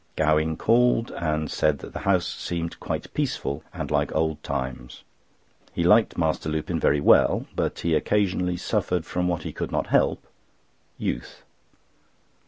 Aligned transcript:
Gowing 0.15 0.57
called, 0.57 1.11
and 1.11 1.51
said 1.51 1.77
that 1.77 1.93
the 1.93 1.99
house 1.99 2.25
seemed 2.27 2.79
quite 2.79 3.13
peaceful, 3.13 3.63
and 3.71 3.91
like 3.91 4.11
old 4.15 4.41
times. 4.41 5.03
He 5.73 5.83
liked 5.83 6.17
Master 6.17 6.49
Lupin 6.49 6.79
very 6.79 6.99
well, 6.99 7.45
but 7.55 7.81
he 7.81 7.93
occasionally 7.93 8.57
suffered 8.57 9.05
from 9.05 9.27
what 9.27 9.43
he 9.43 9.53
could 9.53 9.71
not 9.71 9.85
help—youth. 9.85 11.43